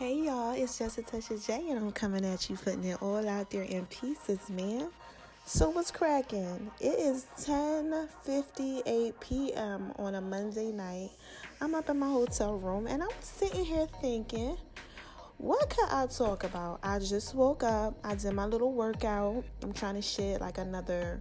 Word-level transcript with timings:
Hey 0.00 0.14
y'all, 0.14 0.52
it's 0.52 0.78
just 0.78 0.96
a 0.96 1.02
touch 1.02 1.30
of 1.30 1.46
J, 1.46 1.68
and 1.68 1.78
I'm 1.78 1.92
coming 1.92 2.24
at 2.24 2.48
you, 2.48 2.56
putting 2.56 2.84
it 2.84 3.02
all 3.02 3.28
out 3.28 3.50
there 3.50 3.64
in 3.64 3.84
pieces, 3.84 4.48
man. 4.48 4.88
So 5.44 5.68
what's 5.68 5.90
cracking? 5.90 6.70
It 6.80 6.98
is 6.98 7.26
10:58 7.42 9.20
p.m. 9.20 9.92
on 9.98 10.14
a 10.14 10.22
Monday 10.22 10.72
night. 10.72 11.10
I'm 11.60 11.74
up 11.74 11.90
in 11.90 11.98
my 11.98 12.08
hotel 12.08 12.54
room, 12.56 12.86
and 12.86 13.02
I'm 13.02 13.10
sitting 13.20 13.62
here 13.62 13.86
thinking, 14.00 14.56
what 15.36 15.68
could 15.68 15.90
I 15.90 16.06
talk 16.06 16.44
about? 16.44 16.80
I 16.82 16.98
just 16.98 17.34
woke 17.34 17.62
up. 17.62 17.94
I 18.02 18.14
did 18.14 18.32
my 18.32 18.46
little 18.46 18.72
workout. 18.72 19.44
I'm 19.62 19.74
trying 19.74 19.96
to 19.96 20.02
shed 20.02 20.40
like 20.40 20.56
another 20.56 21.20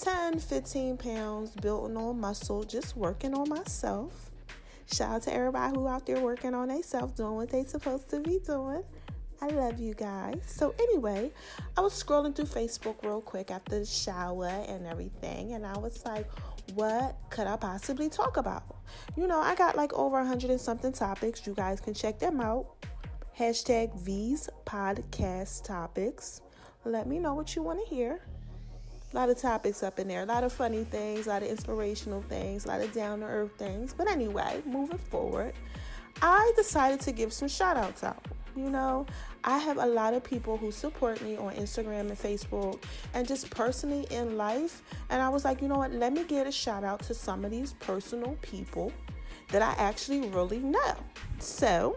10, 0.00 0.38
15 0.38 0.96
pounds, 0.96 1.50
building 1.60 1.96
on 1.96 2.20
muscle, 2.20 2.62
just 2.62 2.96
working 2.96 3.34
on 3.34 3.48
myself. 3.48 4.30
Shout 4.92 5.10
out 5.10 5.22
to 5.22 5.34
everybody 5.34 5.74
who 5.74 5.88
out 5.88 6.06
there 6.06 6.20
working 6.20 6.54
on 6.54 6.68
themselves, 6.68 7.14
doing 7.14 7.34
what 7.34 7.50
they 7.50 7.64
supposed 7.64 8.08
to 8.10 8.20
be 8.20 8.38
doing. 8.38 8.82
I 9.40 9.48
love 9.48 9.78
you 9.78 9.94
guys. 9.94 10.40
So 10.46 10.74
anyway, 10.78 11.30
I 11.76 11.80
was 11.80 11.92
scrolling 11.92 12.34
through 12.34 12.46
Facebook 12.46 13.02
real 13.02 13.20
quick 13.20 13.50
after 13.50 13.78
the 13.80 13.84
shower 13.84 14.46
and 14.46 14.86
everything, 14.86 15.52
and 15.52 15.66
I 15.66 15.76
was 15.76 16.04
like, 16.06 16.26
what 16.74 17.16
could 17.30 17.46
I 17.46 17.56
possibly 17.56 18.08
talk 18.08 18.36
about? 18.36 18.62
You 19.16 19.26
know, 19.26 19.40
I 19.40 19.54
got 19.54 19.76
like 19.76 19.92
over 19.92 20.18
a 20.18 20.26
hundred 20.26 20.50
and 20.50 20.60
something 20.60 20.92
topics. 20.92 21.46
You 21.46 21.54
guys 21.54 21.80
can 21.80 21.92
check 21.92 22.18
them 22.18 22.40
out. 22.40 22.66
Hashtag 23.38 23.94
V's 24.00 24.48
podcast 24.64 25.64
topics. 25.64 26.40
Let 26.84 27.06
me 27.06 27.18
know 27.18 27.34
what 27.34 27.54
you 27.54 27.62
want 27.62 27.80
to 27.86 27.94
hear. 27.94 28.20
A 29.16 29.18
lot 29.18 29.30
of 29.30 29.38
topics 29.38 29.82
up 29.82 29.98
in 29.98 30.08
there, 30.08 30.24
a 30.24 30.26
lot 30.26 30.44
of 30.44 30.52
funny 30.52 30.84
things, 30.84 31.24
a 31.24 31.30
lot 31.30 31.42
of 31.42 31.48
inspirational 31.48 32.20
things, 32.28 32.66
a 32.66 32.68
lot 32.68 32.82
of 32.82 32.92
down 32.92 33.20
to 33.20 33.24
earth 33.24 33.52
things. 33.56 33.94
But 33.94 34.10
anyway, 34.10 34.60
moving 34.66 34.98
forward, 34.98 35.54
I 36.20 36.52
decided 36.54 37.00
to 37.00 37.12
give 37.12 37.32
some 37.32 37.48
shout 37.48 37.78
outs 37.78 38.04
out. 38.04 38.22
You 38.54 38.68
know, 38.68 39.06
I 39.42 39.56
have 39.56 39.78
a 39.78 39.86
lot 39.86 40.12
of 40.12 40.22
people 40.22 40.58
who 40.58 40.70
support 40.70 41.22
me 41.22 41.34
on 41.38 41.54
Instagram 41.54 42.00
and 42.00 42.18
Facebook 42.18 42.82
and 43.14 43.26
just 43.26 43.48
personally 43.48 44.06
in 44.10 44.36
life. 44.36 44.82
And 45.08 45.22
I 45.22 45.30
was 45.30 45.46
like, 45.46 45.62
you 45.62 45.68
know 45.68 45.78
what? 45.78 45.92
Let 45.92 46.12
me 46.12 46.24
get 46.24 46.46
a 46.46 46.52
shout 46.52 46.84
out 46.84 47.00
to 47.04 47.14
some 47.14 47.42
of 47.42 47.50
these 47.50 47.72
personal 47.72 48.36
people 48.42 48.92
that 49.48 49.62
I 49.62 49.72
actually 49.82 50.28
really 50.28 50.58
know. 50.58 50.94
So, 51.38 51.96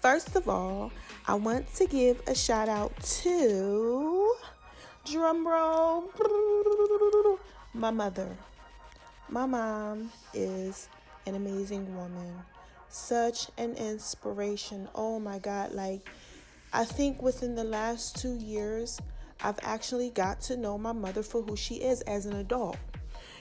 first 0.00 0.36
of 0.36 0.48
all, 0.48 0.90
I 1.28 1.34
want 1.34 1.70
to 1.74 1.86
give 1.86 2.22
a 2.26 2.34
shout 2.34 2.70
out 2.70 2.98
to 3.22 4.05
drum 5.06 5.46
roll 5.46 6.10
my 7.72 7.90
mother. 7.90 8.36
My 9.28 9.46
mom 9.46 10.10
is 10.34 10.88
an 11.26 11.34
amazing 11.34 11.96
woman 11.96 12.34
such 12.88 13.48
an 13.58 13.74
inspiration. 13.74 14.88
Oh 14.94 15.18
my 15.18 15.38
God. 15.38 15.72
Like, 15.72 16.08
I 16.72 16.84
think 16.84 17.22
within 17.22 17.54
the 17.54 17.64
last 17.64 18.16
two 18.16 18.36
years, 18.36 19.00
I've 19.42 19.58
actually 19.62 20.10
got 20.10 20.40
to 20.42 20.56
know 20.56 20.78
my 20.78 20.92
mother 20.92 21.22
for 21.22 21.42
who 21.42 21.56
she 21.56 21.76
is 21.76 22.00
as 22.02 22.26
an 22.26 22.36
adult. 22.36 22.76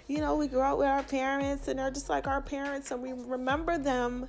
You 0.08 0.20
know, 0.20 0.36
we 0.36 0.48
grow 0.48 0.74
up 0.74 0.78
with 0.80 0.88
our 0.88 1.04
parents 1.04 1.68
and 1.68 1.80
they're 1.80 1.90
just 1.90 2.10
like 2.10 2.28
our 2.28 2.42
parents, 2.42 2.92
and 2.92 3.02
we 3.02 3.14
remember 3.14 3.78
them 3.78 4.28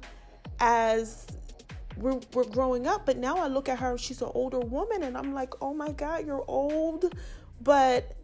as 0.61 1.27
we're, 1.97 2.21
we're 2.33 2.45
growing 2.45 2.87
up. 2.87 3.07
But 3.07 3.19
now 3.19 3.37
I 3.37 3.47
look 3.47 3.69
at 3.69 3.79
her, 3.79 3.97
she's 3.99 4.23
an 4.23 4.31
older 4.35 4.61
woman, 4.61 5.03
and 5.03 5.17
I'm 5.17 5.35
like, 5.35 5.55
oh 5.63 5.75
my 5.75 5.93
God, 5.93 6.27
you're 6.27 6.45
old. 6.49 7.15
But 7.63 8.17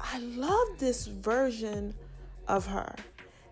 I 0.00 0.18
love 0.18 0.78
this 0.78 1.06
version 1.06 1.94
of 2.48 2.66
her. 2.66 2.94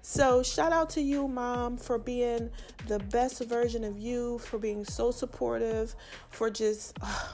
So, 0.05 0.43
shout 0.43 0.73
out 0.73 0.91
to 0.91 1.01
you, 1.01 1.29
mom, 1.29 1.77
for 1.77 1.97
being 1.97 2.51
the 2.89 2.99
best 2.99 3.43
version 3.45 3.85
of 3.85 3.97
you, 3.99 4.39
for 4.39 4.59
being 4.59 4.85
so 4.85 5.13
supportive, 5.13 5.95
for 6.29 6.51
just 6.51 6.99
uh, 7.01 7.29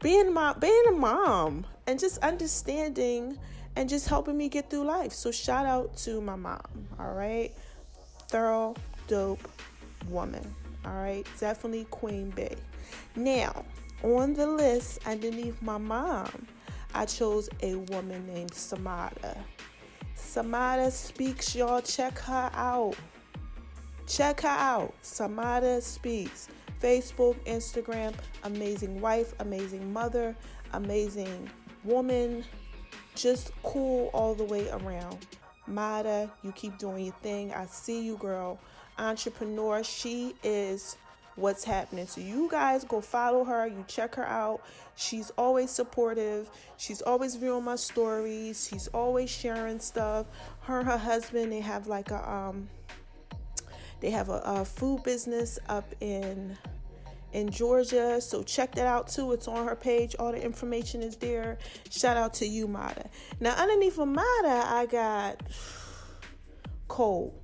being 0.00 0.32
my 0.32 0.52
being 0.52 0.84
a 0.90 0.92
mom 0.92 1.66
and 1.88 1.98
just 1.98 2.18
understanding 2.18 3.36
and 3.74 3.88
just 3.88 4.08
helping 4.08 4.36
me 4.36 4.48
get 4.48 4.70
through 4.70 4.84
life. 4.84 5.12
So, 5.12 5.32
shout 5.32 5.66
out 5.66 5.96
to 5.98 6.20
my 6.20 6.36
mom. 6.36 6.88
All 7.00 7.14
right, 7.14 7.52
thorough, 8.28 8.76
dope 9.08 9.48
woman. 10.08 10.54
All 10.84 10.94
right, 10.94 11.26
definitely 11.38 11.86
Queen 11.90 12.30
Bee. 12.30 12.48
Now, 13.16 13.64
on 14.02 14.34
the 14.34 14.46
list 14.46 14.98
underneath 15.06 15.60
my 15.62 15.78
mom, 15.78 16.46
I 16.94 17.06
chose 17.06 17.48
a 17.62 17.76
woman 17.76 18.26
named 18.26 18.50
Samada. 18.50 19.36
Samada 20.16 20.90
Speaks, 20.90 21.54
y'all. 21.54 21.80
Check 21.80 22.18
her 22.18 22.50
out. 22.54 22.96
Check 24.06 24.40
her 24.40 24.48
out. 24.48 24.94
Samada 25.02 25.80
Speaks. 25.80 26.48
Facebook, 26.80 27.36
Instagram. 27.44 28.12
Amazing 28.42 29.00
wife, 29.00 29.34
amazing 29.38 29.92
mother, 29.92 30.34
amazing 30.72 31.48
woman. 31.84 32.44
Just 33.14 33.52
cool 33.62 34.10
all 34.12 34.34
the 34.34 34.44
way 34.44 34.68
around. 34.70 35.18
Mada, 35.66 36.30
you 36.42 36.52
keep 36.52 36.78
doing 36.78 37.04
your 37.06 37.14
thing. 37.22 37.52
I 37.52 37.66
see 37.66 38.02
you, 38.04 38.16
girl. 38.16 38.58
Entrepreneur. 38.98 39.82
She 39.82 40.34
is 40.42 40.96
what's 41.36 41.64
happening. 41.64 42.06
So 42.06 42.20
you 42.20 42.48
guys 42.50 42.84
go 42.84 43.00
follow 43.00 43.44
her, 43.44 43.66
you 43.66 43.84
check 43.88 44.14
her 44.16 44.26
out. 44.26 44.62
She's 44.96 45.30
always 45.38 45.70
supportive. 45.70 46.50
She's 46.76 47.00
always 47.02 47.36
viewing 47.36 47.64
my 47.64 47.76
stories. 47.76 48.68
She's 48.68 48.88
always 48.88 49.30
sharing 49.30 49.80
stuff. 49.80 50.26
Her 50.60 50.80
and 50.80 50.88
her 50.88 50.98
husband, 50.98 51.52
they 51.52 51.60
have 51.60 51.86
like 51.86 52.10
a 52.10 52.30
um 52.30 52.68
they 54.00 54.10
have 54.10 54.28
a, 54.28 54.42
a 54.44 54.64
food 54.64 55.04
business 55.04 55.58
up 55.68 55.94
in 56.00 56.58
in 57.32 57.50
Georgia. 57.50 58.20
So 58.20 58.42
check 58.42 58.74
that 58.76 58.86
out 58.86 59.08
too. 59.08 59.32
It's 59.32 59.48
on 59.48 59.66
her 59.66 59.76
page. 59.76 60.14
All 60.18 60.32
the 60.32 60.42
information 60.42 61.02
is 61.02 61.16
there. 61.16 61.58
Shout 61.90 62.16
out 62.16 62.34
to 62.34 62.46
you, 62.46 62.66
Mada. 62.68 63.08
Now 63.40 63.54
underneath 63.54 63.98
of 63.98 64.08
Mada, 64.08 64.64
I 64.66 64.86
got 64.90 65.42
Cole. 66.88 67.34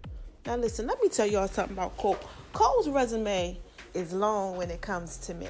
Now 0.46 0.56
listen, 0.56 0.86
let 0.86 1.00
me 1.02 1.08
tell 1.08 1.26
y'all 1.26 1.48
something 1.48 1.76
about 1.76 1.96
Cole. 1.96 2.18
Cole's 2.52 2.88
resume 2.88 3.58
is 3.94 4.12
long 4.12 4.56
when 4.56 4.70
it 4.70 4.80
comes 4.80 5.16
to 5.18 5.34
me. 5.34 5.48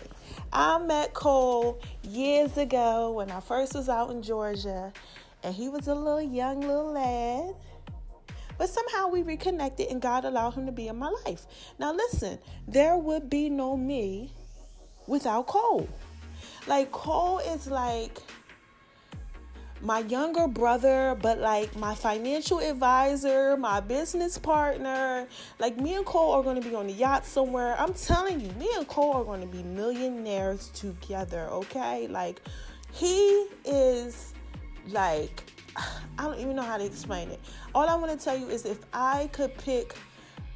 I 0.53 0.79
met 0.79 1.15
Cole 1.15 1.81
years 2.03 2.57
ago 2.57 3.13
when 3.13 3.31
I 3.31 3.41
first 3.41 3.75
was 3.75 3.89
out 3.89 4.11
in 4.11 4.23
Georgia, 4.23 4.93
and 5.43 5.55
he 5.55 5.69
was 5.69 5.89
a 5.89 5.95
little 5.95 6.23
young 6.23 6.61
little 6.61 6.93
lad. 6.93 7.55
But 8.59 8.69
somehow 8.69 9.09
we 9.09 9.23
reconnected, 9.23 9.89
and 9.89 10.03
God 10.03 10.25
allowed 10.25 10.55
him 10.55 10.67
to 10.67 10.73
be 10.73 10.89
in 10.89 10.97
my 10.97 11.11
life. 11.25 11.47
Now, 11.79 11.93
listen, 11.93 12.39
there 12.67 12.97
would 12.97 13.31
be 13.31 13.49
no 13.49 13.77
me 13.77 14.33
without 15.07 15.47
Cole. 15.47 15.89
Like, 16.67 16.93
Cole 16.93 17.39
is 17.39 17.69
like 17.69 18.19
my 19.81 20.01
younger 20.01 20.49
brother, 20.49 21.17
but 21.21 21.39
like 21.39 21.77
my 21.77 21.95
financial 21.95 22.59
advisor, 22.59 23.57
my 23.57 23.81
business 23.81 24.39
partner. 24.39 25.27
Like 25.59 25.79
me 25.79 25.95
and 25.95 26.05
Cole 26.05 26.33
are 26.33 26.43
going 26.43 26.61
to 26.61 26.69
be 26.69 26.75
on 26.75 26.87
the 26.89 26.93
yacht 26.93 27.25
somewhere. 27.25 27.77
I'm 27.79 27.95
telling 27.95 28.41
you, 28.41 28.51
me 28.53 28.69
and 28.77 28.89
Cole 28.89 29.15
are 29.15 29.25
going 29.25 29.41
to 29.41 29.47
be 29.47 29.63
millionaires 29.63 30.69
together, 30.71 31.47
okay? 31.51 32.09
Like 32.09 32.43
he 32.93 33.47
is 33.65 34.35
like 34.89 35.45
I 36.19 36.25
don't 36.25 36.39
even 36.39 36.57
know 36.57 36.63
how 36.63 36.79
to 36.79 36.85
explain 36.85 37.29
it. 37.31 37.41
All 37.75 37.89
I 37.89 37.95
want 37.95 38.19
to 38.19 38.23
tell 38.23 38.37
you 38.37 38.49
is 38.49 38.65
if 38.65 38.79
I 38.93 39.29
could 39.33 39.57
pick 39.59 39.95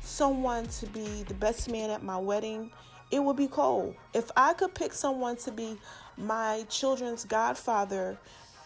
someone 0.01 0.67
to 0.67 0.87
be 0.87 1.23
the 1.25 1.35
best 1.35 1.71
man 1.71 1.91
at 1.91 2.03
my 2.03 2.19
wedding, 2.19 2.71
it 3.11 3.23
would 3.23 3.37
be 3.37 3.47
Cole. 3.47 3.95
If 4.15 4.31
I 4.37 4.55
could 4.55 4.75
pick 4.75 4.93
someone 4.93 5.37
to 5.37 5.53
be 5.53 5.77
my 6.17 6.65
children's 6.69 7.25
godfather, 7.25 8.19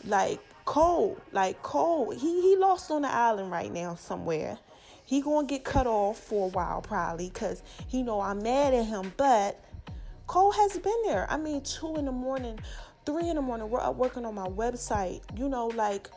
like 0.05 0.41
Cole, 0.65 1.19
like 1.33 1.63
Cole, 1.63 2.11
he 2.11 2.41
he 2.43 2.57
lost 2.57 2.91
on 2.91 3.03
the 3.03 3.13
island 3.13 3.51
right 3.51 3.73
now 3.73 3.95
somewhere. 3.95 4.59
He 5.05 5.21
gonna 5.21 5.47
get 5.47 5.65
cut 5.65 5.87
off 5.87 6.19
for 6.19 6.47
a 6.47 6.51
while 6.51 6.81
probably 6.81 7.29
because 7.29 7.63
he 7.87 8.03
know 8.03 8.21
I'm 8.21 8.43
mad 8.43 8.75
at 8.75 8.87
him. 8.87 9.13
But 9.17 9.63
Cole 10.27 10.53
has 10.53 10.79
been 10.79 11.03
there. 11.05 11.27
I 11.31 11.37
mean, 11.37 11.63
two 11.63 11.97
in 11.97 12.07
the 12.07 12.13
morning, 12.13 12.59
three 13.05 13.29
in 13.29 13.37
the 13.37 13.43
morning. 13.43 13.71
We're 13.71 13.81
up 13.81 13.97
working 13.97 14.25
on 14.25 14.35
my 14.35 14.49
website. 14.49 15.23
You 15.39 15.49
know, 15.49 15.69
like 15.69 16.11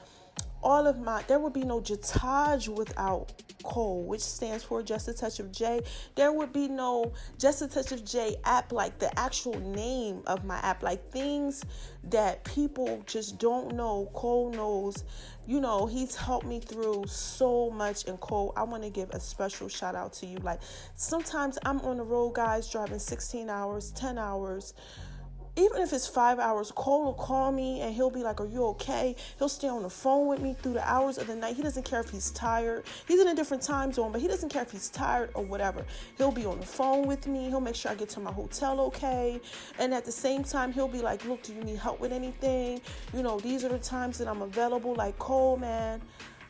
all 0.61 0.88
of 0.88 1.00
my 1.00 1.23
there 1.27 1.39
would 1.39 1.53
be 1.53 1.63
no 1.63 1.81
Jatage 1.81 2.67
without 2.67 3.33
Cole, 3.63 4.03
which 4.03 4.21
stands 4.21 4.63
for 4.63 4.81
Just 4.81 5.07
a 5.07 5.13
Touch 5.13 5.39
of 5.39 5.51
J. 5.51 5.81
There 6.15 6.31
would 6.31 6.53
be 6.53 6.67
no 6.67 7.11
Just 7.38 7.61
a 7.61 7.67
Touch 7.67 7.91
of 7.91 8.06
J 8.06 8.38
app, 8.45 8.71
like 8.71 9.00
the 9.00 9.17
actual 9.19 9.59
name 9.59 10.21
of 10.27 10.45
my 10.45 10.57
app, 10.57 10.83
like 10.83 11.11
things 11.11 11.63
that 12.06 12.44
people 12.44 13.03
just 13.06 13.38
don't 13.38 13.75
know. 13.75 14.09
Cole 14.13 14.51
knows, 14.51 15.03
you 15.45 15.59
know, 15.59 15.85
he's 15.85 16.15
helped 16.15 16.45
me 16.45 16.59
through 16.59 17.06
so 17.07 17.69
much. 17.69 18.06
And 18.06 18.19
Cole, 18.19 18.53
I 18.56 18.63
want 18.63 18.83
to 18.83 18.89
give 18.89 19.09
a 19.11 19.19
special 19.19 19.67
shout 19.67 19.95
out 19.95 20.13
to 20.13 20.25
you. 20.25 20.38
Like 20.38 20.61
sometimes 20.95 21.57
I'm 21.65 21.79
on 21.81 21.97
the 21.97 22.03
road, 22.03 22.35
guys, 22.35 22.69
driving 22.69 23.00
16 23.00 23.50
hours, 23.50 23.91
10 23.91 24.17
hours 24.17 24.73
even 25.55 25.81
if 25.81 25.93
it's 25.93 26.07
five 26.07 26.39
hours, 26.39 26.71
Cole 26.71 27.05
will 27.05 27.13
call 27.13 27.51
me 27.51 27.81
and 27.81 27.93
he'll 27.93 28.09
be 28.09 28.23
like, 28.23 28.39
Are 28.39 28.47
you 28.47 28.65
okay? 28.67 29.15
He'll 29.37 29.49
stay 29.49 29.67
on 29.67 29.83
the 29.83 29.89
phone 29.89 30.27
with 30.27 30.39
me 30.39 30.55
through 30.61 30.73
the 30.73 30.89
hours 30.89 31.17
of 31.17 31.27
the 31.27 31.35
night. 31.35 31.55
He 31.55 31.61
doesn't 31.61 31.83
care 31.83 31.99
if 31.99 32.09
he's 32.09 32.31
tired. 32.31 32.85
He's 33.07 33.19
in 33.19 33.27
a 33.27 33.35
different 33.35 33.63
time 33.63 33.91
zone, 33.91 34.11
but 34.11 34.21
he 34.21 34.27
doesn't 34.27 34.49
care 34.49 34.61
if 34.61 34.71
he's 34.71 34.89
tired 34.89 35.31
or 35.33 35.43
whatever. 35.43 35.85
He'll 36.17 36.31
be 36.31 36.45
on 36.45 36.59
the 36.59 36.65
phone 36.65 37.07
with 37.07 37.27
me. 37.27 37.49
He'll 37.49 37.61
make 37.61 37.75
sure 37.75 37.91
I 37.91 37.95
get 37.95 38.09
to 38.09 38.19
my 38.19 38.31
hotel 38.31 38.79
okay. 38.81 39.39
And 39.79 39.93
at 39.93 40.05
the 40.05 40.11
same 40.11 40.43
time, 40.43 40.71
he'll 40.71 40.87
be 40.87 41.01
like, 41.01 41.25
Look, 41.25 41.43
do 41.43 41.53
you 41.53 41.63
need 41.63 41.77
help 41.77 41.99
with 41.99 42.13
anything? 42.13 42.81
You 43.13 43.23
know, 43.23 43.39
these 43.39 43.63
are 43.65 43.69
the 43.69 43.79
times 43.79 44.17
that 44.19 44.27
I'm 44.27 44.41
available. 44.41 44.95
Like, 44.95 45.17
Cole, 45.19 45.57
man. 45.57 46.01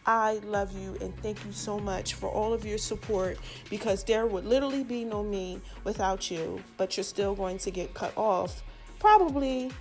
I 0.06 0.40
love 0.46 0.72
you 0.72 0.98
and 1.02 1.16
thank 1.22 1.46
you 1.46 1.52
so 1.52 1.78
much 1.78 2.16
for 2.16 2.30
all 2.30 2.52
of 2.52 2.66
your 2.66 2.80
support 2.80 3.38
because 3.70 4.04
there 4.04 4.26
would 4.26 4.44
literally 4.44 4.84
be 4.84 5.04
no 5.04 5.24
me 5.24 5.62
without 5.84 6.32
you, 6.32 6.64
but 6.78 6.98
you're 6.98 7.04
still 7.04 7.36
going 7.36 7.60
to 7.60 7.70
get 7.70 7.94
cut 7.94 8.18
off 8.18 8.64
probably 9.00 9.72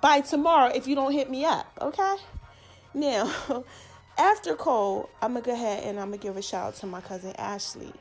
by 0.00 0.20
tomorrow 0.20 0.72
if 0.74 0.86
you 0.86 0.94
don't 0.94 1.12
hit 1.12 1.30
me 1.30 1.44
up, 1.44 1.66
okay? 1.80 2.16
Now, 2.94 3.32
after 4.18 4.54
Cole, 4.54 5.10
I'm 5.22 5.34
gonna 5.34 5.44
go 5.44 5.52
ahead 5.52 5.84
and 5.84 6.00
I'm 6.00 6.06
gonna 6.06 6.18
give 6.18 6.36
a 6.36 6.42
shout 6.42 6.68
out 6.68 6.74
to 6.76 6.86
my 6.86 7.00
cousin 7.00 7.34
Ashley. 7.36 7.92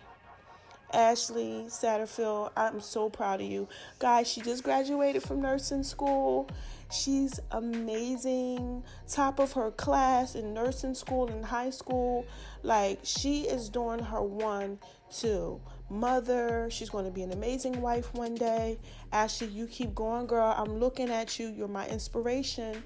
Ashley 0.91 1.65
Satterfield, 1.67 2.51
I'm 2.57 2.81
so 2.81 3.09
proud 3.09 3.41
of 3.41 3.47
you. 3.47 3.67
Guys, 3.99 4.27
she 4.27 4.41
just 4.41 4.63
graduated 4.63 5.21
from 5.21 5.39
nursing 5.39 5.83
school. 5.83 6.49
She's 6.91 7.39
amazing, 7.51 8.83
top 9.07 9.39
of 9.39 9.51
her 9.53 9.69
class 9.69 10.33
in 10.33 10.51
nursing 10.55 10.95
school 10.95 11.27
and 11.27 11.45
high 11.45 11.69
school. 11.69 12.25
Like, 12.63 13.01
she 13.03 13.41
is 13.41 13.69
doing 13.69 13.99
her 13.99 14.23
one, 14.23 14.79
two 15.11 15.61
mother. 15.89 16.69
She's 16.71 16.89
going 16.89 17.05
to 17.05 17.11
be 17.11 17.21
an 17.23 17.31
amazing 17.31 17.81
wife 17.81 18.13
one 18.13 18.35
day. 18.35 18.79
Ashley, 19.11 19.47
you 19.47 19.67
keep 19.67 19.95
going, 19.95 20.27
girl. 20.27 20.53
I'm 20.57 20.79
looking 20.79 21.09
at 21.09 21.39
you. 21.39 21.47
You're 21.49 21.67
my 21.67 21.87
inspiration. 21.87 22.83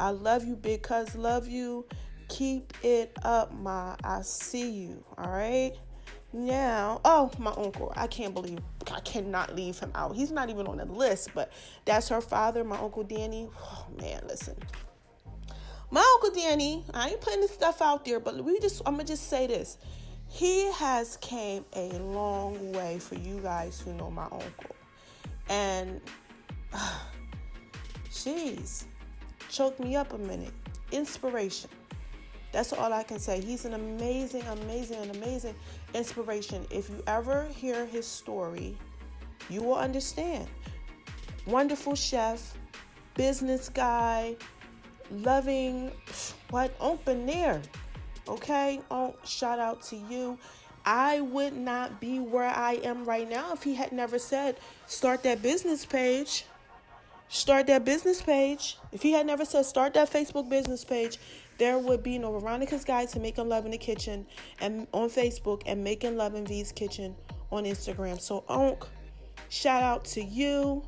I 0.00 0.10
love 0.10 0.44
you, 0.44 0.56
big 0.56 0.82
cuz. 0.82 1.14
Love 1.14 1.48
you. 1.48 1.86
Keep 2.28 2.72
it 2.82 3.16
up, 3.22 3.52
ma. 3.52 3.96
I 4.02 4.22
see 4.22 4.70
you. 4.70 5.04
All 5.16 5.30
right. 5.30 5.72
Now, 6.32 7.00
oh, 7.04 7.30
my 7.38 7.52
uncle. 7.52 7.92
I 7.96 8.06
can't 8.06 8.34
believe 8.34 8.58
I 8.92 9.00
cannot 9.00 9.54
leave 9.54 9.78
him 9.78 9.90
out. 9.94 10.14
He's 10.14 10.30
not 10.30 10.50
even 10.50 10.66
on 10.66 10.76
the 10.76 10.84
list, 10.84 11.30
but 11.34 11.52
that's 11.84 12.08
her 12.08 12.20
father, 12.20 12.62
my 12.64 12.78
uncle 12.78 13.04
Danny. 13.04 13.48
Oh 13.58 13.86
man, 13.98 14.22
listen. 14.28 14.56
My 15.90 16.04
uncle 16.14 16.38
Danny, 16.38 16.84
I 16.92 17.10
ain't 17.10 17.20
putting 17.20 17.40
this 17.40 17.52
stuff 17.52 17.80
out 17.80 18.04
there, 18.04 18.20
but 18.20 18.44
we 18.44 18.58
just 18.60 18.82
I'm 18.84 18.94
gonna 18.94 19.04
just 19.04 19.28
say 19.28 19.46
this 19.46 19.78
he 20.28 20.70
has 20.72 21.16
came 21.18 21.64
a 21.74 21.90
long 21.98 22.72
way 22.72 22.98
for 22.98 23.14
you 23.14 23.40
guys 23.40 23.80
who 23.80 23.92
know 23.94 24.10
my 24.10 24.24
uncle. 24.24 24.76
And 25.48 26.00
jeez 28.10 28.84
choked 29.50 29.80
me 29.80 29.96
up 29.96 30.12
a 30.12 30.18
minute. 30.18 30.52
Inspiration. 30.92 31.70
That's 32.52 32.72
all 32.72 32.92
i 32.92 33.02
can 33.02 33.18
say. 33.18 33.40
He's 33.40 33.64
an 33.64 33.74
amazing 33.74 34.42
amazing 34.42 34.98
and 34.98 35.16
amazing 35.16 35.54
inspiration. 35.94 36.66
If 36.70 36.88
you 36.88 37.02
ever 37.06 37.44
hear 37.44 37.86
his 37.86 38.06
story 38.06 38.76
you 39.48 39.62
will 39.62 39.76
understand. 39.76 40.48
Wonderful 41.46 41.94
chef 41.94 42.56
business 43.14 43.68
guy 43.68 44.36
loving 45.10 45.92
what 46.50 46.74
open 46.80 47.26
there 47.26 47.62
Okay? 48.28 48.80
Oh, 48.90 49.14
shout 49.24 49.58
out 49.58 49.82
to 49.84 49.96
you. 49.96 50.38
I 50.84 51.20
would 51.20 51.56
not 51.56 52.00
be 52.00 52.20
where 52.20 52.48
I 52.48 52.74
am 52.84 53.04
right 53.04 53.28
now 53.28 53.52
if 53.52 53.62
he 53.64 53.74
had 53.74 53.90
never 53.90 54.18
said, 54.18 54.56
start 54.86 55.24
that 55.24 55.42
business 55.42 55.84
page. 55.84 56.44
Start 57.28 57.66
that 57.66 57.84
business 57.84 58.22
page. 58.22 58.78
If 58.92 59.02
he 59.02 59.10
had 59.10 59.26
never 59.26 59.44
said, 59.44 59.66
start 59.66 59.94
that 59.94 60.12
Facebook 60.12 60.48
business 60.48 60.84
page, 60.84 61.18
there 61.58 61.76
would 61.76 62.02
be 62.04 62.18
no 62.18 62.38
Veronica's 62.38 62.84
Guide 62.84 63.08
to 63.10 63.18
Making 63.18 63.48
Love 63.48 63.64
in 63.64 63.72
the 63.72 63.78
Kitchen 63.78 64.26
and 64.60 64.86
on 64.92 65.08
Facebook 65.08 65.62
and 65.66 65.82
Making 65.82 66.16
Love 66.16 66.36
in 66.36 66.46
V's 66.46 66.70
Kitchen 66.70 67.16
on 67.50 67.64
Instagram. 67.64 68.20
So, 68.20 68.44
Unc, 68.48 68.86
shout 69.48 69.82
out 69.82 70.04
to 70.04 70.22
you. 70.22 70.84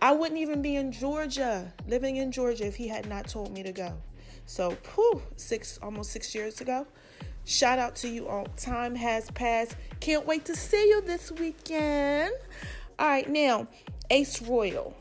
I 0.00 0.12
wouldn't 0.12 0.40
even 0.40 0.62
be 0.62 0.76
in 0.76 0.92
Georgia, 0.92 1.70
living 1.86 2.16
in 2.16 2.32
Georgia, 2.32 2.66
if 2.66 2.74
he 2.74 2.88
had 2.88 3.06
not 3.06 3.28
told 3.28 3.52
me 3.52 3.62
to 3.62 3.72
go. 3.72 3.92
So, 4.46 4.76
whew, 4.94 5.22
six 5.36 5.78
almost 5.82 6.10
six 6.10 6.34
years 6.34 6.60
ago. 6.60 6.86
Shout 7.44 7.78
out 7.78 7.96
to 7.96 8.08
you 8.08 8.28
all. 8.28 8.46
Time 8.56 8.94
has 8.94 9.30
passed. 9.32 9.76
Can't 10.00 10.26
wait 10.26 10.44
to 10.44 10.54
see 10.54 10.88
you 10.88 11.00
this 11.02 11.32
weekend. 11.32 12.32
All 12.98 13.08
right, 13.08 13.28
now, 13.28 13.66
Ace 14.10 14.40
Royal. 14.42 14.96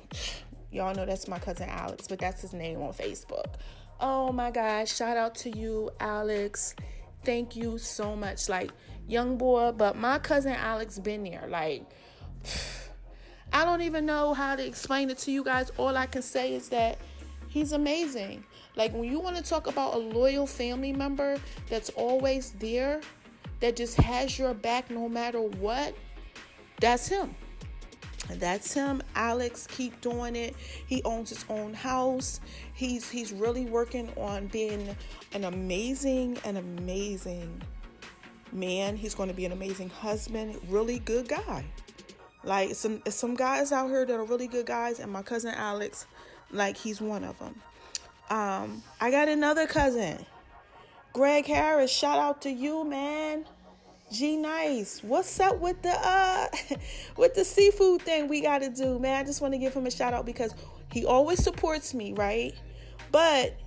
Y'all 0.71 0.95
know 0.95 1.05
that's 1.05 1.27
my 1.27 1.37
cousin 1.37 1.69
Alex, 1.69 2.07
but 2.07 2.17
that's 2.17 2.41
his 2.41 2.53
name 2.53 2.81
on 2.81 2.93
Facebook. 2.93 3.55
Oh 3.99 4.31
my 4.31 4.49
gosh, 4.49 4.95
shout 4.95 5.17
out 5.17 5.35
to 5.35 5.55
you, 5.55 5.91
Alex. 5.99 6.75
Thank 7.23 7.55
you 7.55 7.77
so 7.77 8.15
much. 8.15 8.49
Like, 8.49 8.71
young 9.07 9.37
boy, 9.37 9.73
but 9.73 9.95
my 9.95 10.17
cousin 10.17 10.53
Alex 10.53 10.97
been 10.97 11.23
there. 11.23 11.45
Like, 11.47 11.85
I 13.53 13.65
don't 13.65 13.81
even 13.81 14.05
know 14.05 14.33
how 14.33 14.55
to 14.55 14.65
explain 14.65 15.09
it 15.09 15.19
to 15.19 15.31
you 15.31 15.43
guys. 15.43 15.69
All 15.77 15.95
I 15.95 16.07
can 16.07 16.21
say 16.21 16.53
is 16.55 16.69
that 16.69 16.97
he's 17.51 17.73
amazing. 17.73 18.43
Like 18.75 18.93
when 18.93 19.03
you 19.03 19.19
want 19.19 19.35
to 19.35 19.43
talk 19.43 19.67
about 19.67 19.93
a 19.93 19.97
loyal 19.97 20.47
family 20.47 20.93
member 20.93 21.37
that's 21.69 21.89
always 21.91 22.51
there, 22.51 23.01
that 23.59 23.75
just 23.75 23.97
has 23.97 24.39
your 24.39 24.53
back 24.53 24.89
no 24.89 25.07
matter 25.09 25.41
what, 25.41 25.93
that's 26.79 27.07
him. 27.07 27.35
That's 28.29 28.73
him. 28.73 29.03
Alex, 29.15 29.67
keep 29.67 29.99
doing 29.99 30.35
it. 30.37 30.55
He 30.87 31.03
owns 31.03 31.29
his 31.29 31.43
own 31.49 31.73
house. 31.73 32.39
He's 32.73 33.09
he's 33.09 33.33
really 33.33 33.65
working 33.65 34.09
on 34.17 34.47
being 34.47 34.95
an 35.33 35.43
amazing, 35.43 36.37
an 36.45 36.55
amazing 36.55 37.61
man. 38.53 38.95
He's 38.95 39.13
going 39.13 39.27
to 39.27 39.35
be 39.35 39.45
an 39.45 39.51
amazing 39.51 39.89
husband. 39.89 40.57
Really 40.69 40.99
good 40.99 41.27
guy. 41.27 41.65
Like 42.43 42.75
some 42.75 43.01
some 43.09 43.35
guys 43.35 43.73
out 43.73 43.89
here 43.89 44.05
that 44.05 44.13
are 44.13 44.23
really 44.23 44.47
good 44.47 44.65
guys, 44.65 44.99
and 44.99 45.11
my 45.11 45.21
cousin 45.23 45.53
Alex, 45.53 46.07
like 46.51 46.77
he's 46.77 47.01
one 47.01 47.23
of 47.23 47.37
them. 47.39 47.55
Um, 48.29 48.83
I 48.99 49.11
got 49.11 49.27
another 49.27 49.67
cousin, 49.67 50.25
Greg 51.13 51.45
Harris. 51.45 51.91
Shout 51.91 52.19
out 52.19 52.41
to 52.43 52.49
you, 52.49 52.83
man. 52.83 53.45
G 54.11 54.35
nice. 54.35 55.01
What's 55.03 55.39
up 55.39 55.59
with 55.59 55.81
the 55.81 55.89
uh 55.89 56.47
with 57.17 57.33
the 57.33 57.45
seafood 57.45 58.01
thing 58.01 58.27
we 58.27 58.41
gotta 58.41 58.69
do, 58.69 58.99
man? 58.99 59.21
I 59.21 59.23
just 59.23 59.41
want 59.41 59.53
to 59.53 59.57
give 59.57 59.73
him 59.73 59.85
a 59.85 59.91
shout 59.91 60.13
out 60.13 60.25
because 60.25 60.53
he 60.91 61.05
always 61.05 61.41
supports 61.41 61.93
me, 61.93 62.13
right? 62.13 62.53
But 63.11 63.57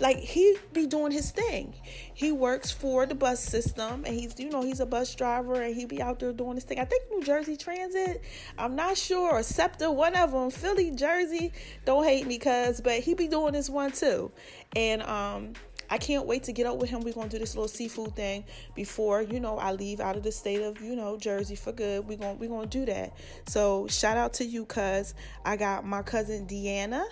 like 0.00 0.18
he 0.18 0.56
be 0.72 0.86
doing 0.86 1.12
his 1.12 1.30
thing. 1.30 1.74
He 2.14 2.32
works 2.32 2.70
for 2.70 3.06
the 3.06 3.14
bus 3.14 3.40
system 3.42 4.04
and 4.04 4.14
he's 4.18 4.38
you 4.38 4.50
know 4.50 4.62
he's 4.62 4.80
a 4.80 4.86
bus 4.86 5.14
driver 5.14 5.60
and 5.60 5.74
he 5.74 5.84
be 5.84 6.02
out 6.02 6.18
there 6.18 6.32
doing 6.32 6.54
his 6.54 6.64
thing. 6.64 6.78
I 6.78 6.84
think 6.84 7.04
New 7.10 7.22
Jersey 7.22 7.56
Transit. 7.56 8.22
I'm 8.58 8.74
not 8.74 8.96
sure 8.96 9.32
or 9.32 9.42
SEPTA, 9.42 9.90
one 9.90 10.14
of 10.16 10.32
them. 10.32 10.50
Philly, 10.50 10.90
Jersey. 10.90 11.52
Don't 11.84 12.04
hate 12.04 12.26
me, 12.26 12.38
cuz, 12.38 12.80
but 12.80 13.00
he 13.00 13.14
be 13.14 13.28
doing 13.28 13.52
this 13.52 13.70
one 13.70 13.92
too. 13.92 14.32
And 14.74 15.02
um 15.02 15.52
I 15.92 15.98
can't 15.98 16.24
wait 16.24 16.44
to 16.44 16.52
get 16.52 16.66
up 16.66 16.76
with 16.76 16.88
him. 16.88 17.00
We're 17.00 17.14
gonna 17.14 17.28
do 17.28 17.38
this 17.38 17.56
little 17.56 17.68
seafood 17.68 18.14
thing 18.14 18.44
before, 18.76 19.22
you 19.22 19.40
know, 19.40 19.58
I 19.58 19.72
leave 19.72 19.98
out 19.98 20.16
of 20.16 20.22
the 20.22 20.30
state 20.30 20.62
of, 20.62 20.80
you 20.80 20.94
know, 20.94 21.18
Jersey 21.18 21.56
for 21.56 21.72
good. 21.72 22.06
We're 22.06 22.16
gonna 22.16 22.34
we're 22.34 22.48
gonna 22.48 22.66
do 22.66 22.86
that. 22.86 23.12
So 23.48 23.88
shout 23.88 24.16
out 24.16 24.32
to 24.34 24.44
you, 24.44 24.64
cuz 24.64 25.14
I 25.44 25.56
got 25.56 25.84
my 25.84 26.02
cousin 26.02 26.46
Deanna. 26.46 27.04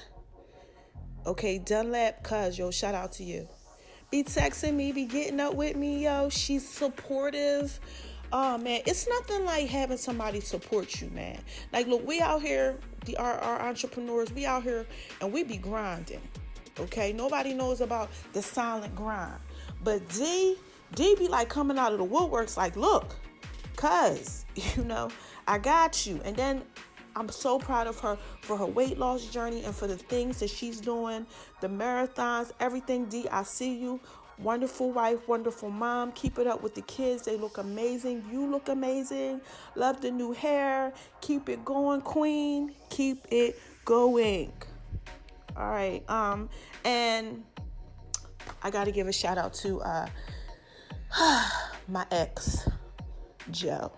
Okay, 1.27 1.59
Dunlap, 1.59 2.23
cuz, 2.23 2.59
yo, 2.59 2.71
shout 2.71 2.95
out 2.95 3.13
to 3.13 3.25
you. 3.25 3.49
Be 4.11 4.25
texting 4.25 4.75
me, 4.75 4.93
be 4.93 5.05
getting 5.05 5.41
up 5.41 5.55
with 5.55 5.77
me, 5.77 6.05
yo. 6.05 6.31
She's 6.31 6.67
supportive. 6.67 7.79
Oh 8.33 8.59
man, 8.59 8.83
it's 8.87 9.09
nothing 9.09 9.45
like 9.45 9.69
having 9.69 9.97
somebody 9.97 10.41
support 10.41 11.01
you, 11.01 11.11
man. 11.11 11.41
Like, 11.73 11.87
look, 11.87 12.07
we 12.07 12.21
out 12.21 12.43
here, 12.43 12.79
the 13.05 13.17
our, 13.17 13.35
our 13.35 13.69
entrepreneurs, 13.69 14.33
we 14.33 14.47
out 14.47 14.63
here 14.63 14.87
and 15.21 15.33
we 15.33 15.45
be 15.45 15.57
grinding. 15.57 16.21
Okay, 16.79 17.13
nobody 17.13 17.53
knows 17.55 17.81
about 17.81 18.11
the 18.33 18.41
silent 18.41 18.95
grind. 18.95 19.41
But 19.83 20.07
D, 20.11 20.57
D 20.95 21.15
be 21.17 21.29
like 21.29 21.49
coming 21.49 21.79
out 21.79 21.93
of 21.93 21.99
the 21.99 22.07
woodworks, 22.07 22.57
like, 22.57 22.77
look, 22.77 23.17
cuz, 23.77 24.47
you 24.55 24.85
know, 24.85 25.11
I 25.47 25.59
got 25.59 26.07
you. 26.07 26.21
And 26.25 26.37
then 26.37 26.63
I'm 27.19 27.29
so 27.29 27.59
proud 27.59 27.89
of 27.89 27.99
her 28.01 28.17
for 28.43 28.57
her 28.57 28.67
weight 28.67 28.97
loss 28.97 29.27
journey 29.27 29.65
and 29.65 29.75
for 29.75 29.89
the 29.89 29.97
things 29.97 30.39
that 30.39 30.51
she's 30.51 30.81
doing, 30.81 31.27
the 31.61 31.69
marathons, 31.69 32.53
everything. 32.61 33.07
D, 33.07 33.27
I 33.31 33.43
see 33.43 33.77
you. 33.77 34.01
Wonderful 34.39 34.93
wife, 34.93 35.27
wonderful 35.27 35.69
mom. 35.69 36.13
Keep 36.13 36.39
it 36.39 36.47
up 36.47 36.63
with 36.63 36.77
the 36.77 36.83
kids. 36.83 37.23
They 37.23 37.37
look 37.37 37.59
amazing. 37.59 38.25
You 38.31 38.47
look 38.47 38.69
amazing. 38.69 39.41
Love 39.75 40.01
the 40.01 40.13
new 40.13 40.31
hair. 40.31 40.93
Keep 41.21 41.49
it 41.49 41.65
going, 41.65 42.03
queen. 42.03 42.73
Keep 42.89 43.27
it 43.33 43.61
going. 43.85 44.53
All 45.57 45.71
right. 45.71 46.09
Um, 46.09 46.49
and 46.85 47.43
I 48.63 48.71
got 48.71 48.85
to 48.85 48.93
give 48.93 49.09
a 49.09 49.13
shout 49.13 49.39
out 49.39 49.55
to 49.55 49.81
uh, 49.81 50.09
my 51.89 52.07
ex, 52.13 52.69
Joe. 53.51 53.91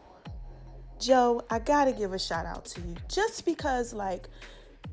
Joe, 1.00 1.42
I 1.50 1.58
gotta 1.58 1.92
give 1.92 2.12
a 2.12 2.18
shout 2.18 2.46
out 2.46 2.66
to 2.66 2.80
you 2.80 2.94
just 3.08 3.44
because, 3.44 3.92
like, 3.92 4.28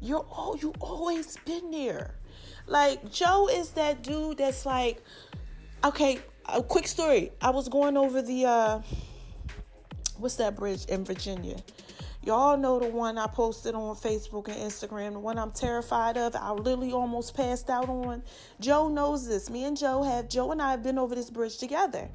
you're 0.01 0.25
all 0.31 0.57
you 0.57 0.73
always 0.79 1.37
been 1.45 1.71
there. 1.71 2.15
Like 2.67 3.11
Joe 3.11 3.47
is 3.47 3.71
that 3.71 4.03
dude 4.03 4.37
that's 4.37 4.65
like, 4.65 5.03
okay, 5.83 6.19
a 6.45 6.61
quick 6.61 6.87
story. 6.87 7.31
I 7.41 7.49
was 7.49 7.69
going 7.69 7.97
over 7.97 8.21
the 8.21 8.45
uh 8.45 8.81
what's 10.17 10.35
that 10.35 10.55
bridge 10.55 10.85
in 10.85 11.05
Virginia? 11.05 11.57
Y'all 12.23 12.57
know 12.57 12.77
the 12.77 12.89
one 12.89 13.17
I 13.17 13.27
posted 13.27 13.73
on 13.73 13.95
Facebook 13.95 14.49
and 14.49 14.57
Instagram, 14.57 15.13
the 15.13 15.19
one 15.19 15.39
I'm 15.39 15.51
terrified 15.51 16.17
of. 16.17 16.35
I 16.35 16.51
literally 16.51 16.91
almost 16.91 17.33
passed 17.33 17.69
out 17.69 17.87
on. 17.87 18.21
Joe 18.59 18.89
knows 18.89 19.25
this. 19.25 19.49
Me 19.49 19.63
and 19.63 19.77
Joe 19.77 20.03
have 20.03 20.27
Joe 20.27 20.51
and 20.51 20.61
I 20.61 20.71
have 20.71 20.83
been 20.83 20.97
over 20.97 21.15
this 21.15 21.29
bridge 21.29 21.57
together. 21.57 22.09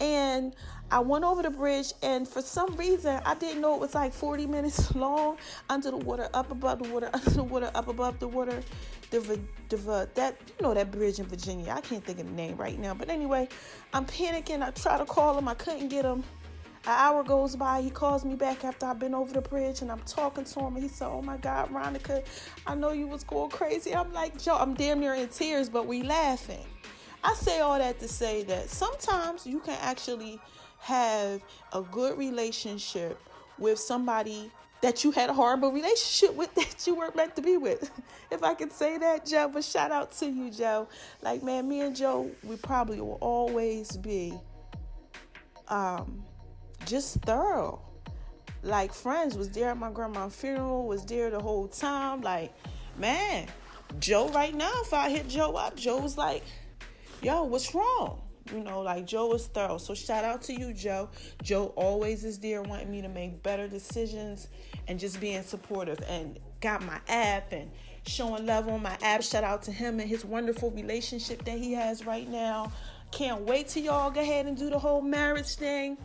And 0.00 0.56
I 0.92 1.00
went 1.00 1.24
over 1.24 1.40
the 1.42 1.48
bridge, 1.48 1.94
and 2.02 2.28
for 2.28 2.42
some 2.42 2.76
reason, 2.76 3.18
I 3.24 3.34
didn't 3.34 3.62
know 3.62 3.74
it 3.74 3.80
was 3.80 3.94
like 3.94 4.12
40 4.12 4.46
minutes 4.46 4.94
long 4.94 5.38
under 5.70 5.90
the 5.90 5.96
water, 5.96 6.28
up 6.34 6.50
above 6.50 6.82
the 6.82 6.90
water, 6.90 7.08
under 7.14 7.30
the 7.30 7.42
water, 7.42 7.70
up 7.74 7.88
above 7.88 8.18
the 8.18 8.28
water. 8.28 8.62
The, 9.10 9.40
the, 9.70 10.08
that 10.14 10.36
you 10.46 10.62
know 10.62 10.74
that 10.74 10.90
bridge 10.90 11.18
in 11.18 11.24
Virginia. 11.24 11.72
I 11.74 11.80
can't 11.80 12.04
think 12.04 12.18
of 12.18 12.26
the 12.26 12.32
name 12.32 12.58
right 12.58 12.78
now, 12.78 12.92
but 12.92 13.08
anyway, 13.08 13.48
I'm 13.94 14.04
panicking. 14.04 14.62
I 14.62 14.70
try 14.70 14.98
to 14.98 15.06
call 15.06 15.36
him, 15.38 15.48
I 15.48 15.54
couldn't 15.54 15.88
get 15.88 16.04
him. 16.04 16.24
An 16.84 16.90
hour 16.90 17.22
goes 17.22 17.56
by, 17.56 17.80
he 17.80 17.88
calls 17.88 18.24
me 18.24 18.34
back 18.34 18.62
after 18.62 18.84
I've 18.84 18.98
been 18.98 19.14
over 19.14 19.32
the 19.32 19.40
bridge 19.40 19.80
and 19.82 19.90
I'm 19.90 20.00
talking 20.00 20.44
to 20.44 20.60
him. 20.60 20.74
And 20.74 20.82
he 20.82 20.88
said, 20.88 21.08
Oh 21.08 21.22
my 21.22 21.38
God, 21.38 21.70
Ronica, 21.70 22.22
I 22.66 22.74
know 22.74 22.92
you 22.92 23.06
was 23.06 23.24
going 23.24 23.50
crazy. 23.50 23.94
I'm 23.94 24.12
like, 24.12 24.44
"Yo, 24.44 24.56
I'm 24.56 24.74
damn 24.74 25.00
near 25.00 25.14
in 25.14 25.28
tears, 25.28 25.68
but 25.70 25.86
we 25.86 26.02
laughing. 26.02 26.66
I 27.24 27.34
say 27.34 27.60
all 27.60 27.78
that 27.78 28.00
to 28.00 28.08
say 28.08 28.42
that 28.44 28.68
sometimes 28.68 29.46
you 29.46 29.60
can 29.60 29.78
actually 29.80 30.40
have 30.82 31.40
a 31.72 31.80
good 31.80 32.18
relationship 32.18 33.20
with 33.56 33.78
somebody 33.78 34.50
that 34.80 35.04
you 35.04 35.12
had 35.12 35.30
a 35.30 35.32
horrible 35.32 35.70
relationship 35.70 36.34
with 36.34 36.52
that 36.56 36.86
you 36.86 36.96
weren't 36.96 37.14
meant 37.14 37.36
to 37.36 37.42
be 37.42 37.56
with. 37.56 37.90
if 38.32 38.42
I 38.42 38.54
could 38.54 38.72
say 38.72 38.98
that, 38.98 39.24
Joe, 39.24 39.48
but 39.48 39.64
shout 39.64 39.92
out 39.92 40.10
to 40.18 40.26
you, 40.26 40.50
Joe. 40.50 40.88
Like, 41.22 41.42
man, 41.44 41.68
me 41.68 41.82
and 41.82 41.94
Joe, 41.94 42.30
we 42.42 42.56
probably 42.56 43.00
will 43.00 43.18
always 43.20 43.96
be 43.96 44.34
um 45.68 46.24
just 46.84 47.16
thorough. 47.22 47.80
Like 48.64 48.92
friends 48.92 49.36
was 49.36 49.50
there 49.50 49.70
at 49.70 49.78
my 49.78 49.90
grandma's 49.90 50.34
funeral, 50.34 50.86
was 50.86 51.04
there 51.04 51.30
the 51.30 51.40
whole 51.40 51.68
time. 51.68 52.22
Like, 52.22 52.52
man, 52.98 53.46
Joe 54.00 54.28
right 54.30 54.54
now, 54.54 54.72
if 54.82 54.92
I 54.92 55.10
hit 55.10 55.28
Joe 55.28 55.54
up, 55.54 55.76
Joe 55.76 55.98
was 56.00 56.18
like, 56.18 56.42
yo, 57.22 57.44
what's 57.44 57.72
wrong? 57.72 58.21
You 58.50 58.60
know, 58.64 58.80
like 58.80 59.06
Joe 59.06 59.32
is 59.34 59.46
thorough. 59.46 59.78
So 59.78 59.94
shout 59.94 60.24
out 60.24 60.42
to 60.42 60.52
you, 60.52 60.72
Joe. 60.72 61.08
Joe 61.42 61.72
always 61.76 62.24
is 62.24 62.38
there 62.38 62.62
wanting 62.62 62.90
me 62.90 63.02
to 63.02 63.08
make 63.08 63.42
better 63.42 63.68
decisions 63.68 64.48
and 64.88 64.98
just 64.98 65.20
being 65.20 65.42
supportive 65.42 66.00
and 66.08 66.38
got 66.60 66.82
my 66.84 66.98
app 67.08 67.52
and 67.52 67.70
showing 68.06 68.46
love 68.46 68.68
on 68.68 68.82
my 68.82 68.96
app. 69.02 69.22
Shout 69.22 69.44
out 69.44 69.62
to 69.64 69.72
him 69.72 70.00
and 70.00 70.08
his 70.08 70.24
wonderful 70.24 70.70
relationship 70.70 71.44
that 71.44 71.58
he 71.58 71.72
has 71.72 72.04
right 72.04 72.28
now. 72.28 72.72
Can't 73.12 73.42
wait 73.42 73.68
till 73.68 73.84
y'all 73.84 74.10
go 74.10 74.20
ahead 74.20 74.46
and 74.46 74.56
do 74.56 74.70
the 74.70 74.78
whole 74.78 75.02
marriage 75.02 75.54
thing. 75.54 75.98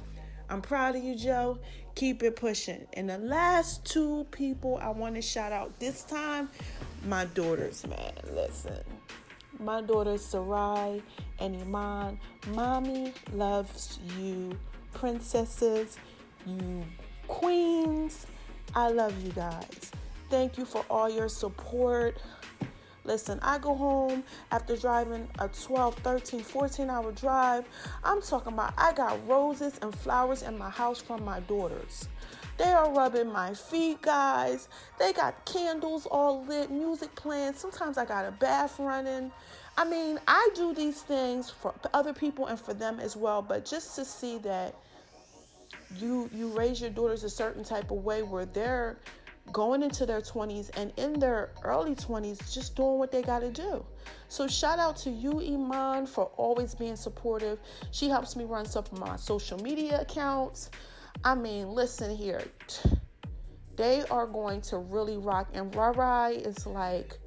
I'm 0.49 0.61
proud 0.61 0.95
of 0.95 1.03
you, 1.03 1.15
Joe. 1.15 1.59
Keep 1.95 2.23
it 2.23 2.35
pushing. 2.35 2.85
And 2.93 3.09
the 3.09 3.17
last 3.17 3.83
two 3.85 4.27
people 4.31 4.77
I 4.81 4.89
want 4.89 5.15
to 5.15 5.21
shout 5.21 5.51
out 5.51 5.79
this 5.79 6.03
time, 6.03 6.49
my 7.05 7.25
daughters, 7.25 7.85
man. 7.87 8.13
Listen, 8.33 8.83
my 9.59 9.81
daughters, 9.81 10.23
Sarai 10.23 11.01
and 11.39 11.55
Iman. 11.61 12.19
Mommy 12.49 13.13
loves 13.33 13.99
you, 14.17 14.57
princesses, 14.93 15.97
you 16.45 16.83
queens. 17.27 18.27
I 18.75 18.89
love 18.89 19.13
you 19.23 19.31
guys. 19.31 19.91
Thank 20.29 20.57
you 20.57 20.65
for 20.65 20.83
all 20.89 21.09
your 21.09 21.29
support. 21.29 22.17
Listen, 23.07 23.39
I 23.41 23.57
go 23.57 23.73
home 23.73 24.23
after 24.51 24.75
driving 24.75 25.29
a 25.39 25.47
12, 25.47 25.95
13, 25.95 26.41
14 26.41 26.89
hour 26.89 27.11
drive. 27.13 27.65
I'm 28.03 28.21
talking 28.21 28.51
about 28.51 28.73
I 28.77 28.91
got 28.93 29.25
roses 29.27 29.79
and 29.81 29.95
flowers 29.95 30.43
in 30.43 30.57
my 30.57 30.69
house 30.69 31.01
from 31.01 31.23
my 31.23 31.39
daughters. 31.41 32.09
They 32.57 32.71
are 32.71 32.91
rubbing 32.91 33.31
my 33.31 33.53
feet, 33.53 34.01
guys. 34.01 34.67
They 34.97 35.13
got 35.13 35.45
candles 35.45 36.07
all 36.07 36.43
lit, 36.45 36.71
music 36.71 37.13
playing. 37.15 37.53
Sometimes 37.53 37.97
I 37.97 38.05
got 38.05 38.25
a 38.25 38.31
bath 38.31 38.79
running. 38.79 39.31
I 39.77 39.85
mean, 39.85 40.19
I 40.27 40.49
do 40.55 40.73
these 40.73 41.01
things 41.01 41.51
for 41.51 41.73
other 41.93 42.13
people 42.13 42.47
and 42.47 42.59
for 42.59 42.73
them 42.73 42.99
as 42.99 43.15
well, 43.15 43.43
but 43.43 43.63
just 43.63 43.95
to 43.95 44.05
see 44.05 44.39
that 44.39 44.73
you 45.95 46.29
you 46.33 46.47
raise 46.49 46.81
your 46.81 46.89
daughters 46.89 47.23
a 47.23 47.29
certain 47.29 47.63
type 47.63 47.91
of 47.91 48.03
way 48.03 48.23
where 48.23 48.45
they're 48.45 48.97
going 49.51 49.81
into 49.81 50.05
their 50.05 50.19
20s 50.19 50.69
and 50.75 50.91
in 50.97 51.17
their 51.19 51.51
early 51.63 51.95
20s 51.95 52.53
just 52.53 52.75
doing 52.75 52.97
what 52.97 53.11
they 53.11 53.21
got 53.21 53.39
to 53.39 53.51
do. 53.51 53.85
So 54.27 54.47
shout 54.47 54.79
out 54.79 54.97
to 54.97 55.09
you 55.09 55.39
Iman 55.39 56.05
for 56.05 56.25
always 56.37 56.75
being 56.75 56.95
supportive. 56.95 57.59
She 57.91 58.09
helps 58.09 58.35
me 58.35 58.43
run 58.43 58.65
some 58.65 58.83
of 58.91 58.99
my 58.99 59.15
social 59.15 59.57
media 59.59 60.01
accounts. 60.01 60.69
I 61.23 61.35
mean, 61.35 61.69
listen 61.69 62.15
here. 62.15 62.43
They 63.75 64.03
are 64.09 64.25
going 64.25 64.61
to 64.61 64.77
really 64.77 65.17
rock 65.17 65.49
and 65.53 65.71
Rarai 65.73 66.45
is 66.45 66.65
like 66.65 67.19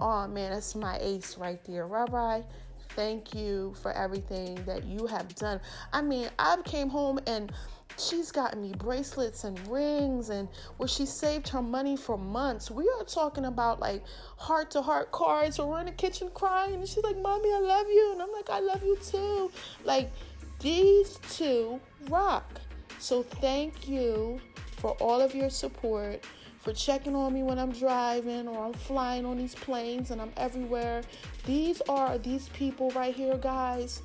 oh 0.00 0.26
man, 0.26 0.50
that's 0.50 0.74
my 0.74 0.98
ace 1.00 1.38
right 1.38 1.62
there. 1.64 1.86
Rarai, 1.86 2.44
thank 2.90 3.32
you 3.32 3.74
for 3.80 3.92
everything 3.92 4.56
that 4.64 4.84
you 4.84 5.06
have 5.06 5.32
done. 5.36 5.60
I 5.92 6.02
mean, 6.02 6.28
I 6.38 6.56
came 6.64 6.88
home 6.88 7.20
and 7.28 7.52
She's 7.96 8.32
gotten 8.32 8.60
me 8.60 8.72
bracelets 8.76 9.44
and 9.44 9.56
rings, 9.68 10.30
and 10.30 10.48
where 10.78 10.88
she 10.88 11.06
saved 11.06 11.48
her 11.50 11.62
money 11.62 11.96
for 11.96 12.18
months. 12.18 12.70
We 12.70 12.88
are 12.98 13.04
talking 13.04 13.44
about 13.44 13.78
like 13.78 14.02
heart 14.36 14.72
to 14.72 14.82
heart 14.82 15.12
cards, 15.12 15.58
or 15.58 15.70
we're 15.70 15.80
in 15.80 15.86
the 15.86 15.92
kitchen 15.92 16.28
crying, 16.34 16.74
and 16.74 16.88
she's 16.88 17.04
like, 17.04 17.16
Mommy, 17.16 17.52
I 17.52 17.60
love 17.60 17.86
you. 17.88 18.10
And 18.12 18.22
I'm 18.22 18.32
like, 18.32 18.50
I 18.50 18.58
love 18.58 18.82
you 18.82 18.96
too. 18.96 19.50
Like, 19.84 20.10
these 20.58 21.18
two 21.30 21.80
rock. 22.08 22.60
So, 22.98 23.22
thank 23.22 23.88
you 23.88 24.40
for 24.76 24.92
all 24.92 25.20
of 25.20 25.34
your 25.34 25.50
support, 25.50 26.24
for 26.58 26.72
checking 26.72 27.14
on 27.14 27.32
me 27.32 27.42
when 27.42 27.58
I'm 27.58 27.72
driving 27.72 28.48
or 28.48 28.64
I'm 28.64 28.72
flying 28.72 29.24
on 29.24 29.38
these 29.38 29.54
planes 29.54 30.10
and 30.10 30.20
I'm 30.20 30.32
everywhere. 30.36 31.02
These 31.46 31.82
are 31.88 32.18
these 32.18 32.48
people 32.50 32.90
right 32.90 33.14
here, 33.14 33.36
guys 33.36 34.02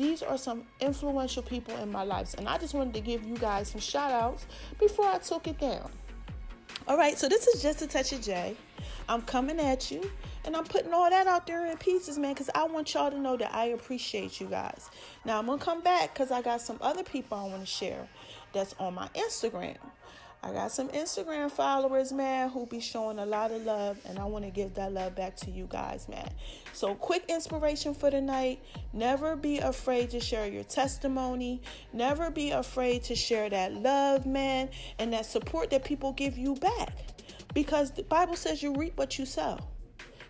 these 0.00 0.22
are 0.22 0.38
some 0.38 0.62
influential 0.80 1.42
people 1.42 1.76
in 1.76 1.92
my 1.92 2.04
life. 2.04 2.32
And 2.38 2.48
I 2.48 2.56
just 2.56 2.72
wanted 2.72 2.94
to 2.94 3.00
give 3.00 3.22
you 3.22 3.36
guys 3.36 3.68
some 3.68 3.82
shout 3.82 4.10
outs 4.10 4.46
before 4.78 5.04
I 5.04 5.18
took 5.18 5.46
it 5.46 5.58
down. 5.58 5.90
All 6.88 6.96
right, 6.96 7.18
so 7.18 7.28
this 7.28 7.46
is 7.46 7.60
just 7.60 7.82
a 7.82 7.86
touch 7.86 8.12
of 8.14 8.22
J. 8.22 8.56
I'm 9.10 9.20
coming 9.20 9.60
at 9.60 9.90
you 9.90 10.10
and 10.44 10.56
I'm 10.56 10.64
putting 10.64 10.92
all 10.92 11.08
that 11.10 11.26
out 11.26 11.46
there 11.46 11.66
in 11.66 11.76
pieces, 11.76 12.18
man, 12.18 12.32
because 12.32 12.50
I 12.54 12.64
want 12.64 12.92
y'all 12.94 13.10
to 13.10 13.18
know 13.18 13.36
that 13.36 13.54
I 13.54 13.66
appreciate 13.66 14.40
you 14.40 14.46
guys. 14.46 14.90
Now, 15.24 15.38
I'm 15.38 15.46
going 15.46 15.58
to 15.58 15.64
come 15.64 15.80
back 15.82 16.14
because 16.14 16.30
I 16.30 16.42
got 16.42 16.60
some 16.60 16.78
other 16.80 17.02
people 17.02 17.36
I 17.38 17.44
want 17.44 17.60
to 17.60 17.66
share 17.66 18.08
that's 18.52 18.74
on 18.78 18.94
my 18.94 19.08
Instagram. 19.08 19.76
I 20.42 20.52
got 20.52 20.72
some 20.72 20.88
Instagram 20.88 21.50
followers, 21.50 22.12
man, 22.12 22.48
who 22.48 22.64
be 22.64 22.80
showing 22.80 23.18
a 23.18 23.26
lot 23.26 23.50
of 23.50 23.62
love, 23.66 23.98
and 24.06 24.18
I 24.18 24.24
want 24.24 24.46
to 24.46 24.50
give 24.50 24.72
that 24.74 24.90
love 24.90 25.14
back 25.14 25.36
to 25.38 25.50
you 25.50 25.66
guys, 25.68 26.08
man. 26.08 26.30
So, 26.72 26.94
quick 26.94 27.26
inspiration 27.28 27.92
for 27.92 28.10
the 28.10 28.22
night 28.22 28.62
never 28.94 29.36
be 29.36 29.58
afraid 29.58 30.08
to 30.10 30.20
share 30.20 30.46
your 30.46 30.64
testimony, 30.64 31.60
never 31.92 32.30
be 32.30 32.52
afraid 32.52 33.04
to 33.04 33.14
share 33.14 33.50
that 33.50 33.74
love, 33.74 34.24
man, 34.24 34.70
and 34.98 35.12
that 35.12 35.26
support 35.26 35.68
that 35.70 35.84
people 35.84 36.12
give 36.12 36.38
you 36.38 36.54
back 36.54 36.96
because 37.52 37.90
the 37.90 38.02
Bible 38.02 38.36
says 38.36 38.62
you 38.62 38.74
reap 38.74 38.96
what 38.96 39.18
you 39.18 39.26
sow. 39.26 39.58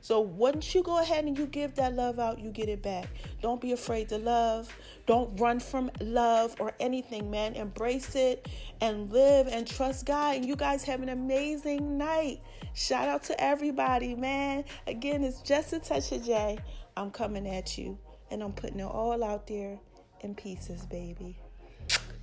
So 0.00 0.20
once 0.20 0.74
you 0.74 0.82
go 0.82 1.00
ahead 1.00 1.24
and 1.24 1.36
you 1.36 1.46
give 1.46 1.74
that 1.74 1.94
love 1.94 2.18
out, 2.18 2.38
you 2.38 2.50
get 2.50 2.68
it 2.68 2.82
back. 2.82 3.08
Don't 3.42 3.60
be 3.60 3.72
afraid 3.72 4.08
to 4.10 4.18
love. 4.18 4.74
Don't 5.06 5.38
run 5.38 5.60
from 5.60 5.90
love 6.00 6.54
or 6.58 6.72
anything, 6.80 7.30
man. 7.30 7.54
Embrace 7.54 8.14
it 8.14 8.48
and 8.80 9.12
live 9.12 9.46
and 9.48 9.66
trust 9.66 10.06
God. 10.06 10.36
And 10.36 10.46
you 10.46 10.56
guys 10.56 10.84
have 10.84 11.02
an 11.02 11.10
amazing 11.10 11.98
night. 11.98 12.40
Shout 12.74 13.08
out 13.08 13.22
to 13.24 13.42
everybody, 13.42 14.14
man. 14.14 14.64
Again, 14.86 15.22
it's 15.22 15.42
just 15.42 15.72
a 15.72 15.78
touch 15.78 16.12
of 16.12 16.24
J. 16.24 16.58
I'm 16.96 17.10
coming 17.10 17.46
at 17.46 17.76
you 17.76 17.98
and 18.30 18.42
I'm 18.42 18.52
putting 18.52 18.80
it 18.80 18.84
all 18.84 19.22
out 19.22 19.46
there 19.46 19.78
in 20.20 20.34
pieces, 20.34 20.86
baby. 20.86 21.38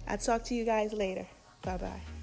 I'll 0.07 0.17
talk 0.17 0.43
to 0.45 0.55
you 0.55 0.65
guys 0.65 0.93
later. 0.93 1.27
Bye 1.61 1.77
bye. 1.77 2.16